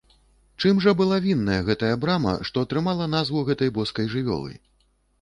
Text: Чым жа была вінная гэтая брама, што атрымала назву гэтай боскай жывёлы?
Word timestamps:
Чым 0.63 0.79
жа 0.85 0.93
была 1.01 1.19
вінная 1.25 1.59
гэтая 1.69 1.93
брама, 2.05 2.33
што 2.51 2.65
атрымала 2.69 3.11
назву 3.15 3.47
гэтай 3.55 3.77
боскай 3.81 4.13
жывёлы? 4.17 4.53